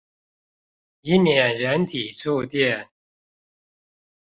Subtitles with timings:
[1.01, 2.87] 以免人體觸電